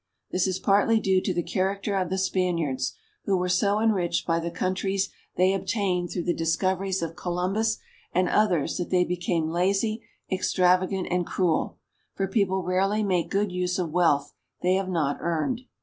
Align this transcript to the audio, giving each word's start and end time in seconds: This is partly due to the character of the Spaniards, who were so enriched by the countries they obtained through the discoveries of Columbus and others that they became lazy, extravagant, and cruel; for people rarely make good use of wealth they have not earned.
This 0.31 0.47
is 0.47 0.57
partly 0.57 0.99
due 0.99 1.21
to 1.21 1.31
the 1.31 1.43
character 1.43 1.95
of 1.95 2.09
the 2.09 2.17
Spaniards, 2.17 2.95
who 3.25 3.37
were 3.37 3.47
so 3.47 3.79
enriched 3.79 4.25
by 4.25 4.39
the 4.39 4.49
countries 4.49 5.11
they 5.37 5.53
obtained 5.53 6.09
through 6.09 6.23
the 6.23 6.33
discoveries 6.33 7.03
of 7.03 7.15
Columbus 7.15 7.77
and 8.11 8.27
others 8.27 8.77
that 8.77 8.89
they 8.89 9.03
became 9.03 9.51
lazy, 9.51 10.03
extravagant, 10.31 11.07
and 11.11 11.27
cruel; 11.27 11.77
for 12.15 12.25
people 12.27 12.63
rarely 12.63 13.03
make 13.03 13.29
good 13.29 13.51
use 13.51 13.77
of 13.77 13.91
wealth 13.91 14.33
they 14.63 14.73
have 14.73 14.89
not 14.89 15.17
earned. 15.19 15.61